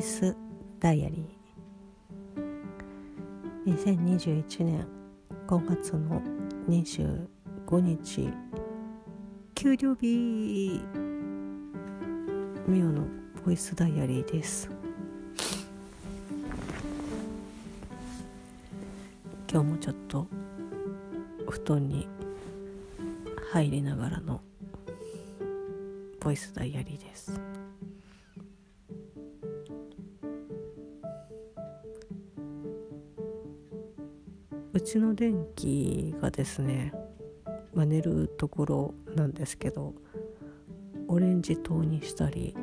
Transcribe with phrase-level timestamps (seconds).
[0.00, 0.34] イス
[0.78, 3.74] ダイアリー。
[3.74, 4.86] 2021年
[5.46, 6.22] 5月の
[6.70, 8.32] 25日。
[9.54, 10.80] 給料日
[12.66, 13.06] ミオの
[13.44, 14.70] ボイスダイアリーです。
[19.52, 20.26] 今日もちょっと
[21.46, 22.08] 布団に
[23.52, 24.40] 入りながらの
[26.20, 27.38] ボイスダイアリーです。
[34.72, 36.92] うちの電気がですね、
[37.74, 39.94] まあ、寝るところなんですけど
[41.08, 42.54] オレンジ灯にしたり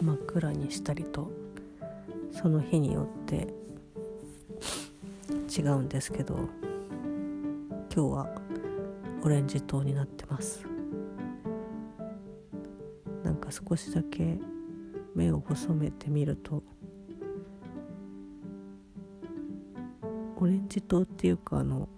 [0.00, 1.30] 真っ暗にしたりと
[2.32, 3.48] その日によって
[5.54, 6.34] 違うんですけど
[7.94, 8.28] 今日は
[9.22, 10.64] オレンジ灯になってます。
[13.22, 14.38] なんか少しだけ
[15.14, 16.62] 目を細めてみると
[20.40, 21.88] オレンジ灯っていうかあの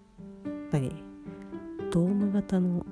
[0.72, 0.90] 何？
[1.90, 2.86] ドーム型の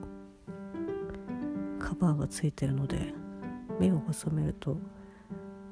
[1.79, 3.15] カバーがついてるので
[3.81, 4.77] 目を細めると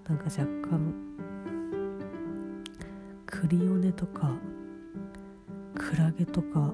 [0.09, 0.95] なんか若干
[3.27, 4.33] クリオネとか
[5.75, 6.73] クラゲとか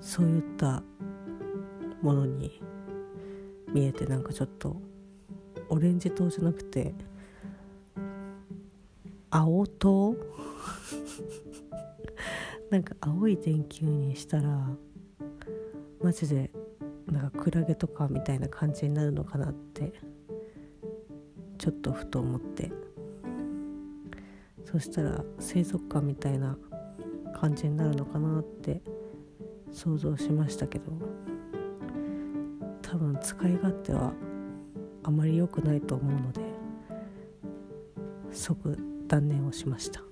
[0.00, 0.82] そういった
[2.02, 2.60] ものに
[3.72, 4.76] 見えてなんかちょっと
[5.70, 6.92] オレンジ灯じゃなくて
[9.30, 10.16] 青灯
[12.70, 14.68] なんか青い電球にしたら
[16.02, 16.50] マジで
[17.06, 19.92] なんかクラゲとかみたいな感じになるのかなって
[21.58, 22.72] ちょっとふと思って。
[24.64, 26.56] そしたら水族館みたいな
[27.34, 28.80] 感じになるのかなって
[29.72, 31.20] 想像しましたけど。
[32.90, 34.12] 多分使い勝手は
[35.04, 36.40] あまり良くないと思うので
[38.32, 40.09] 即断念をしました。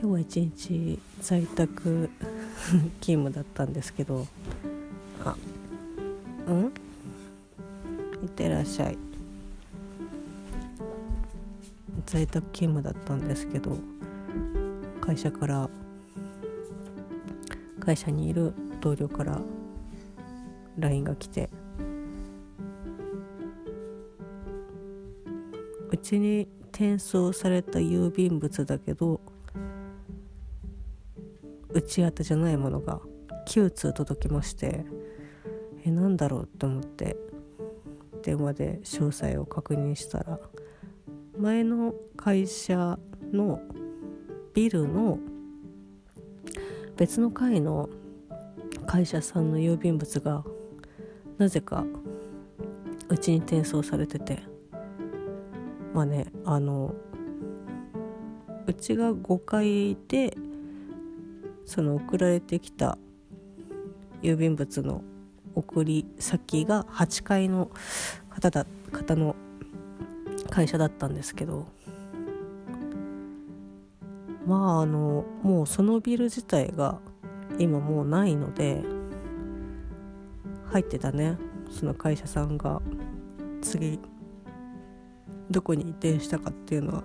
[0.00, 2.08] 今日は一日在宅
[3.00, 4.26] 勤務だったんですけど
[5.24, 5.36] あ
[6.46, 6.64] うん？
[8.22, 8.98] いってらっしゃい。
[12.06, 13.76] 在宅勤務だったんですけど
[15.00, 15.68] 会社から
[17.78, 19.38] 会社にいる同僚から
[20.78, 21.50] LINE が来て
[25.90, 29.20] うちに転送された郵便物だけど
[31.80, 33.00] 打ち当てじゃないものが
[33.48, 34.84] 9通届きまして
[35.84, 37.16] えなんだろうって思って
[38.22, 40.38] 電話で詳細を確認したら
[41.38, 42.98] 前の会社
[43.32, 43.62] の
[44.52, 45.18] ビルの
[46.98, 47.88] 別の階の
[48.86, 50.44] 会社さんの郵便物が
[51.38, 51.86] なぜか
[53.08, 54.42] うちに転送されてて
[55.94, 56.94] まあねあの
[58.66, 60.36] うちが5階で
[61.70, 62.98] その送られてきた
[64.22, 65.04] 郵便物の
[65.54, 67.70] 送り先が8階の
[68.28, 69.36] 方だ方の
[70.50, 71.68] 会社だったんですけど
[74.48, 76.98] まああのもうそのビル自体が
[77.60, 78.82] 今もうないので
[80.72, 81.38] 入ってたね
[81.70, 82.82] その会社さんが
[83.62, 84.00] 次
[85.48, 87.04] どこに移転したかっていうのは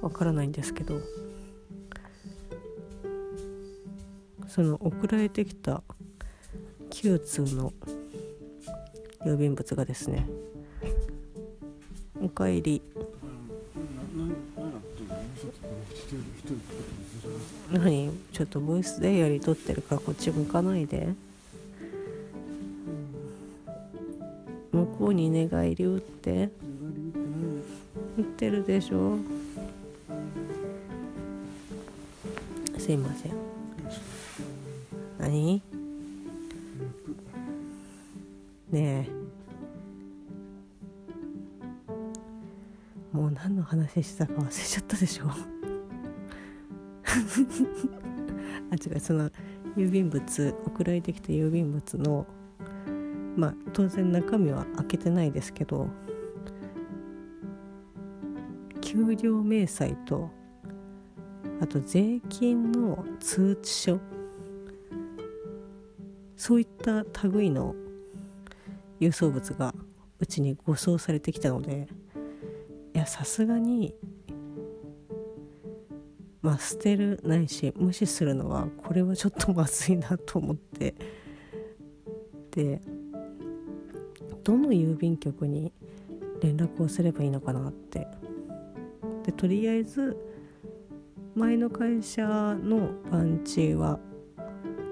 [0.00, 1.00] わからないんですけど
[4.58, 5.84] その送られてきた
[6.90, 7.72] 9通の
[9.24, 10.28] 郵便物がですね
[12.20, 12.82] 「おかえり」
[17.70, 18.10] 何？
[18.32, 21.14] ちょっとボイスデイヤリー撮ってるからこっち向かないで。
[24.72, 26.50] 向こうに寝返り打って。
[28.16, 29.18] 打ってるでしょ？
[32.76, 33.47] すいません。
[35.28, 35.62] 何？
[38.70, 39.08] ねえ。
[43.12, 45.26] もう何の話したか忘れちゃったでしょ。
[48.70, 49.30] あ違うその
[49.76, 52.26] 郵便物送られてきた郵便物の
[53.36, 55.88] まあ当然中身は開けてないですけど
[58.80, 60.30] 給料明細と
[61.60, 63.98] あと税金の通知書
[66.38, 67.74] そういった類の
[69.00, 69.74] 郵送物が
[70.20, 71.88] うちに護送されてきたので
[72.94, 73.94] いやさすがに
[76.40, 80.94] まあ捨てるないし無視するのはこれはちょっとまずいなと思って。
[82.52, 82.80] で
[84.42, 85.72] どの郵便局に
[86.40, 88.06] 連絡をすればいいのかなって。
[89.24, 90.16] でとりあえず
[91.34, 92.26] 前の会社
[92.62, 93.98] の番地は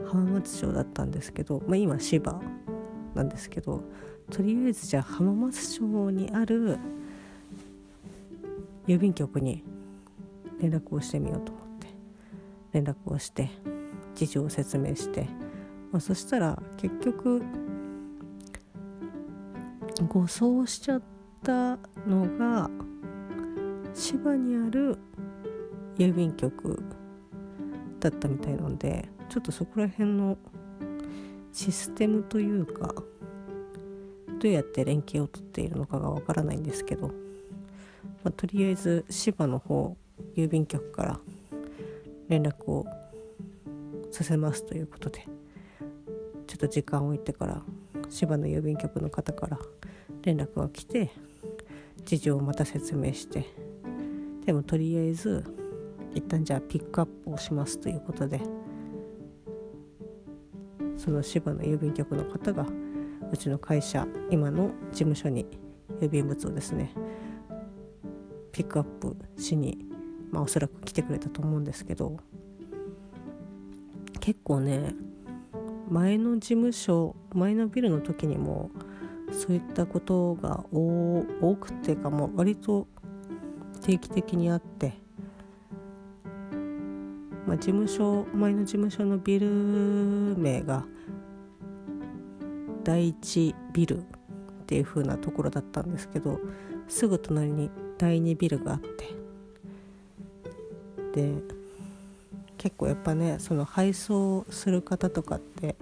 [0.06, 2.40] 浜松町だったんですけど、まあ、今芝
[3.14, 3.82] なんですけど
[4.30, 6.78] とりあえずじゃあ浜松町にある
[8.86, 9.64] 郵便局に
[10.60, 11.88] 連絡をしてみようと思って
[12.72, 13.50] 連絡をして
[14.14, 15.22] 事情を説明して、
[15.92, 17.42] まあ、そしたら結局
[20.08, 21.02] 誤送しちゃっ
[21.42, 22.70] たのが
[23.94, 24.98] 芝にある
[25.96, 26.82] 郵便局
[28.10, 30.38] だったみたいなのでちょっとそこら辺の
[31.52, 32.94] システムというか
[34.40, 37.12] どうやって連携を取っているのかがわからないんですけど、ま
[38.26, 39.96] あ、とりあえず芝の方
[40.36, 41.20] 郵便局から
[42.28, 42.86] 連絡を
[44.12, 45.26] させますということで
[46.46, 47.62] ちょっと時間を置いてから
[48.08, 49.58] 芝の郵便局の方から
[50.22, 51.10] 連絡が来て
[52.04, 53.46] 事情をまた説明して
[54.44, 55.55] でもとりあえず
[56.16, 58.40] 一旦じゃあピックアップをしますということで
[60.96, 62.66] その芝の郵便局の方が
[63.30, 65.46] うちの会社今の事務所に
[66.00, 66.92] 郵便物をですね
[68.50, 69.78] ピックアップしに、
[70.30, 72.16] まあ、おそらく来てくれたと思うんですけど
[74.20, 74.94] 結構ね
[75.90, 78.70] 前の事務所前のビルの時にも
[79.30, 82.86] そういったことが多くてかも割と
[83.82, 84.94] 定期的にあって、
[87.46, 89.46] まあ、事務所前の事務所のビル
[90.36, 90.84] 名が
[92.82, 94.02] 第一ビルっ
[94.66, 96.40] ていう風なところだったんですけど
[96.88, 99.14] すぐ隣に第2ビルがあって。
[101.14, 101.32] で
[102.58, 105.76] 結構やっぱねその配送する方とかって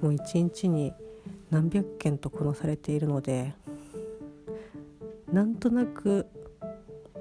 [0.00, 0.92] もう一日に
[1.50, 3.54] 何百件とこなされているので
[5.32, 6.26] なんとなく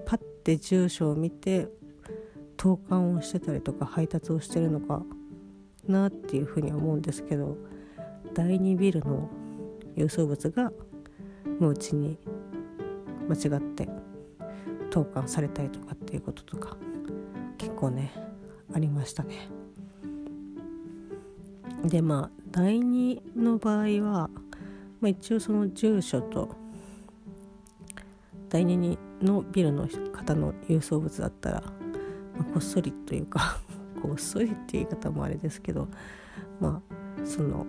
[0.05, 1.67] パッて住所を見て
[2.63, 5.03] 投函をしてたりとか配達をしてるのか
[5.85, 7.57] なっていうふうには思うんですけど
[8.33, 9.29] 第2ビルの
[9.97, 10.71] 郵送物が
[11.59, 12.17] もううちに
[13.27, 13.89] 間違って
[14.91, 16.77] 投函されたりとかっていうこととか
[17.57, 18.13] 結構ね
[18.73, 19.49] ありましたね。
[21.83, 24.29] でまあ第2の場合は、
[25.01, 26.55] まあ、一応その住所と
[28.47, 31.63] 第2のビルの方の郵送物だったら、
[32.37, 33.59] まあ、こっそりというか
[34.01, 35.87] こっそりっていう言い方もあれですけど
[36.59, 37.65] まあその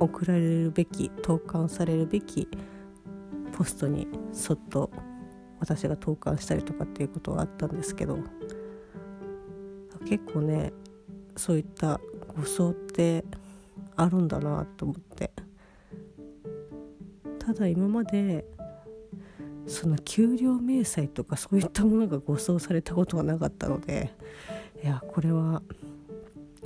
[0.00, 2.48] 送られるべき投函されるべき
[3.52, 4.90] ポストにそっと
[5.60, 8.18] 私が投函したりとかっていうことはあったんですけど
[10.04, 10.72] 結構ね
[11.36, 12.00] そういった
[12.34, 13.24] 誤送って
[13.94, 15.30] あるんだなと思って。
[17.44, 18.44] ただ今まで
[19.66, 24.12] その給料明細とかそういったものが誤送されたことはなかったので
[24.82, 25.62] いやこれは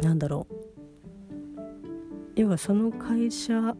[0.02, 0.54] 何だろう。
[2.36, 3.74] 要はその会社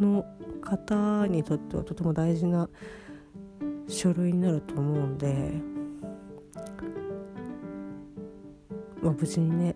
[0.00, 0.24] の
[0.60, 2.68] 方にとってはとても大事な
[3.86, 5.52] 書類になると思うんで
[9.02, 9.74] まあ、無事にね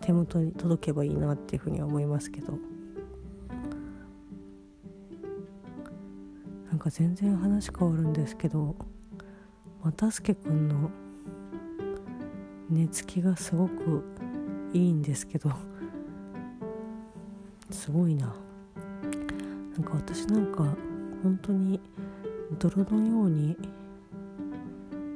[0.00, 2.69] 手元に届けばいいなっていうふうには思いますけど。
[6.80, 8.74] か全然話変わるんですけど
[9.84, 10.90] 又助くんの
[12.68, 14.02] 寝つきがすごく
[14.72, 15.52] いいんですけど
[17.70, 18.34] すごいな。
[19.76, 20.64] なんか私なんか
[21.22, 21.80] 本当に
[22.58, 23.56] 泥のように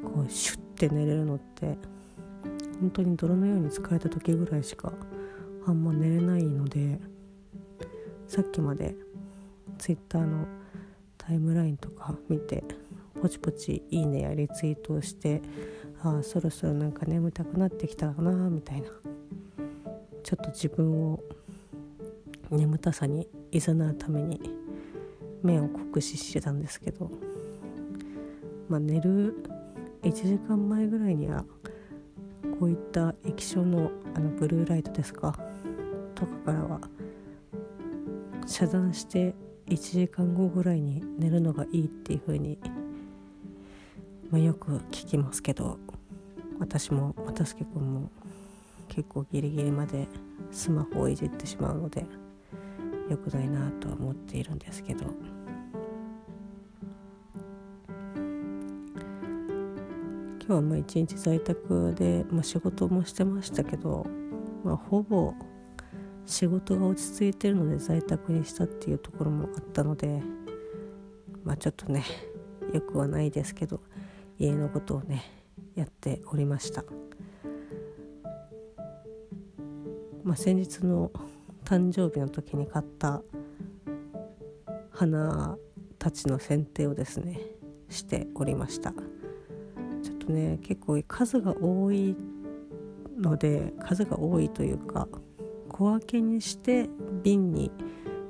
[0.04, 1.76] こうシュッて寝れるのって
[2.80, 4.92] 本当に泥のように疲れた時ぐらいしか
[5.66, 7.00] あんま寝れないので
[8.28, 8.94] さっきまで
[9.78, 10.46] Twitter の
[11.26, 12.64] タイムラインとか見て
[13.20, 15.40] ポチポチいいねやリツイートをして
[16.02, 18.88] ああそろそろなんか眠たくなってきたかなみたいな。
[20.22, 21.20] ちょっと自分を
[22.50, 24.40] 眠たさにいざなうために
[25.42, 27.10] 目を酷使してたんですけど
[28.70, 29.34] まあ寝る
[30.02, 31.44] 1時間前ぐらいには
[32.58, 35.38] こういった液晶のあのブルーライトですか？
[36.14, 36.80] とかからは
[38.46, 39.34] 遮断して
[39.68, 42.58] 1時間後ぐらいに寝るのがいいっていう風に
[44.34, 45.78] まあ、よく聞きますけど
[46.58, 48.10] 私も又助君も
[48.88, 50.08] 結構ギリギリまで
[50.50, 52.04] スマホをいじってしまうので
[53.08, 55.04] 良くないなとは思っているんですけど。
[60.46, 64.04] 今日はまあ一日在宅で、まあ、仕事もしてましたけど、
[64.62, 65.32] まあ、ほぼ
[66.26, 70.22] 仕事が落ち着いてるので在宅にしたっていうところもあったので
[71.44, 72.04] まあちょっとね
[72.72, 73.80] よくはないですけど
[74.38, 75.22] 家のことをね
[75.74, 76.84] やっておりました。
[80.24, 81.10] まあ、先日の
[81.64, 83.22] 誕生日の時に買った
[84.90, 85.58] 花
[85.98, 87.38] たちの剪定をですね
[87.90, 88.92] しておりました
[90.02, 92.16] ちょっとね結構数が多い
[93.18, 95.08] ので数が多いというか
[95.74, 96.88] 小分けにして
[97.24, 97.72] 瓶に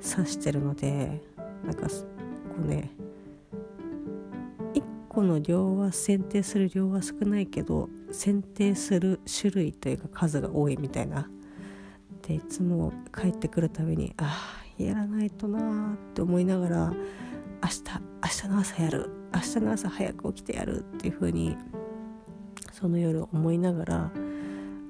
[0.01, 1.21] 刺してるので
[1.63, 1.93] なんかこ
[2.63, 2.89] うね
[4.73, 11.29] 1個の量は剪定する量は少ないけど剪定する種類というか数が多いみたいな。
[12.27, 17.83] でいつも帰ってくるたびにああやらないとなーって思いながら明日
[18.23, 21.55] 明日の朝やる明日の朝早く起きてやるっていう風に
[22.71, 24.11] その夜思いながら、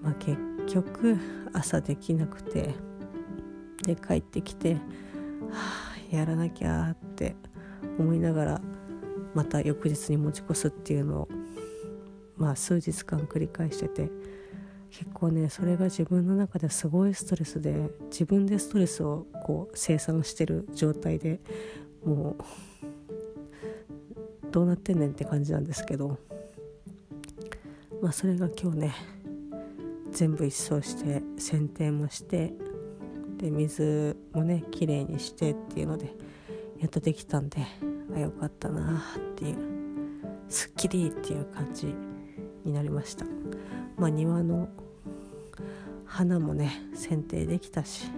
[0.02, 1.18] まあ、結局
[1.54, 2.76] 朝できなくて
[3.84, 4.80] で帰ってきて、は
[6.12, 7.36] あ、やらなきゃって
[8.00, 8.62] 思いながら
[9.34, 11.28] また翌日に持ち越すっていうのを
[12.38, 14.10] まあ数日間繰り返してて。
[14.98, 21.42] 結構ねそれが自分の中ですごいストレスで自分でストレスをこう生産してる状態で
[22.06, 22.44] もう
[24.52, 26.18] どうなってんねんって感じなんですけど
[28.02, 28.96] まあそれが今日ね
[30.16, 32.54] 全部一掃して剪定もして
[33.38, 36.16] で水もね綺麗にしてっていうので
[36.80, 37.68] やっとできたんで
[38.16, 39.58] あよかったなっていう
[40.48, 41.94] すっきりっていう感じ
[42.64, 43.26] になりました
[43.98, 44.70] まあ庭の
[46.06, 48.10] 花もね剪定できたし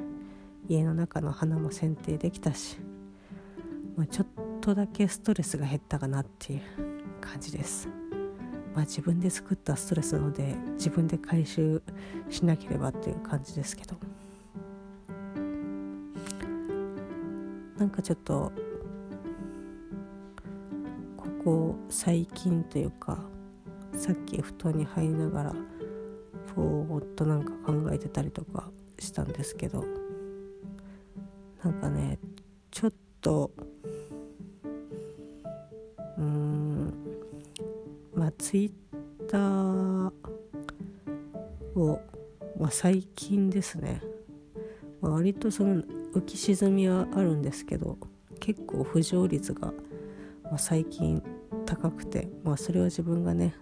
[0.70, 2.78] 家の中の花も剪定できたし、
[3.96, 4.28] まあ、ちょっ
[4.62, 6.62] とだけストレスが減ったかなっていう
[7.22, 7.90] 感じです。
[8.78, 11.82] まあ、自分で作ったストレスなので自分で回収
[12.30, 13.98] しなければっていう感じですけど。
[17.76, 18.52] なんかちょっと
[21.16, 23.18] ここ最近というか
[23.94, 25.56] さっき布団に入りながら
[26.56, 28.70] ぼーっとなんか考えてたりとか
[29.00, 29.86] したんですけど
[31.64, 32.20] なんかね
[32.70, 33.52] ちょっと
[38.38, 40.12] ツイッター
[41.76, 42.02] を、
[42.60, 44.02] まあ、最近ですね、
[45.02, 45.82] まあ、割とその
[46.14, 47.98] 浮き沈みはあるんですけど
[48.40, 49.68] 結構浮上率が、
[50.44, 51.22] まあ、最近
[51.66, 53.56] 高くて、まあ、それは自分がね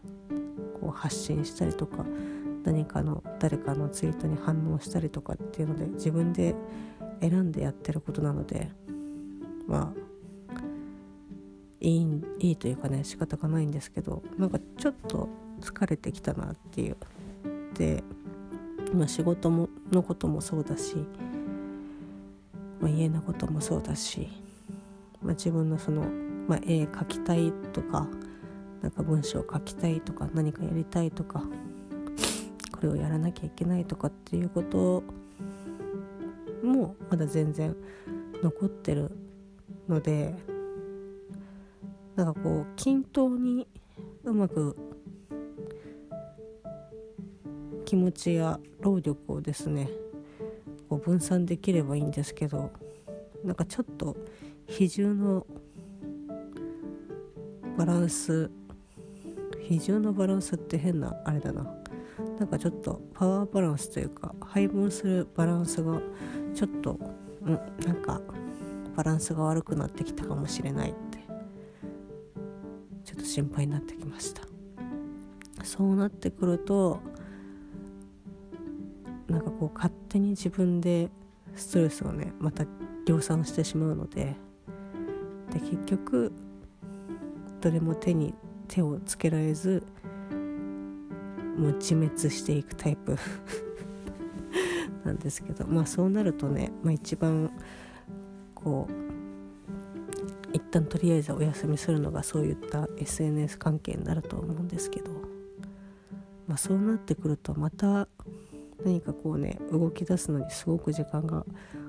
[0.80, 2.06] こう発信したりとか
[2.64, 6.56] 何かの誰かのツイートに反応したりとかっていうので自分で
[7.22, 8.70] 選んでやってることなので
[9.68, 10.05] まあ
[11.82, 15.30] いいいいというかね仕方がないんですけどなんかちょっと
[15.62, 16.98] 疲れてきたなっていう。
[17.76, 18.04] で、
[18.94, 20.96] まあ、仕事ものこともそうだし、
[22.80, 24.30] まあ、家のこともそうだし、
[25.22, 26.04] まあ、自分のその、
[26.48, 28.08] まあ、絵描きたいとか
[28.82, 31.44] なんか文章を書きたいとか何かやりたいとか
[32.72, 35.04] これをやらなきゃいけないとかっていうこと
[36.64, 37.76] もまだ全然
[38.44, 39.12] 残ってる
[39.88, 40.36] ので
[42.16, 43.68] なんかこう均等に
[44.24, 44.78] うまく
[47.86, 49.90] 気持ちや労力をですね
[50.90, 52.72] こう分散できればいいんですけど
[53.44, 54.16] なんかちょっと
[54.68, 55.46] 比重の
[57.78, 58.50] バランス
[59.62, 61.66] 比重のバランスって変なあれだな。
[62.40, 66.02] なんかちょっとパワーバランスというか配分するバランスが
[66.54, 67.00] ちょっと
[67.42, 68.22] うんなんか
[68.96, 70.94] バランスが悪くなってきたかもしれないっ
[73.26, 74.44] と心配になってきました。
[75.64, 77.00] そうなってくると
[79.28, 81.10] なんかこう勝手に自分で
[81.56, 82.66] ストレスをねまた
[83.08, 84.36] 量産してしまうので
[85.52, 86.32] で結局
[87.62, 88.36] どれも手に
[88.68, 89.84] 手をつけられず
[91.58, 93.18] もう自滅していくタイプ
[95.04, 97.50] なんですけどまあそうなるとね、まあ、一番
[98.54, 99.05] こう
[100.76, 105.12] 旦とりあえずお休みするのがそういった SNS 関係になると思うんですけど、
[106.48, 108.08] まあ、そうなってくるとまた
[108.84, 111.46] 何かこうね動き出すのにすごく時間が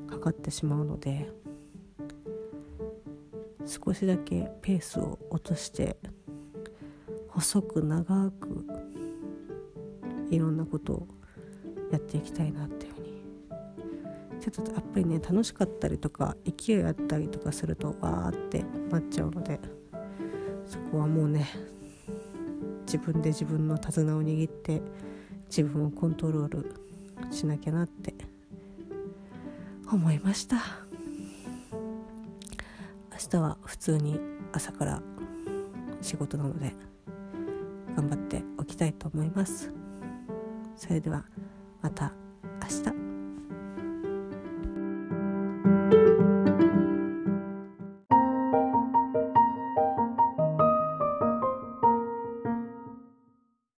[0.09, 1.28] かかってしまうので
[3.66, 5.97] 少しだけペースを落として
[7.28, 8.66] 細く長く
[10.31, 11.09] いろんなことを
[11.90, 12.96] やっていきたいなっていうふうに
[14.50, 19.59] ちょっとやっぱりね楽しかったりとか勢いあったりとかするとわーってなっちゃうので
[20.67, 21.49] そこはもうね
[22.87, 24.81] 自分で自分の手綱を握って
[25.49, 26.75] 自分をコントロール
[27.31, 28.15] しなきゃなって
[29.93, 30.57] 思いました。
[33.12, 34.21] 明日は普通に
[34.53, 35.03] 朝から
[36.00, 36.75] 仕事なので
[37.97, 39.73] 頑張っておきたいと思います。
[40.76, 41.25] それでは
[41.83, 42.12] また
[42.62, 43.05] 明日。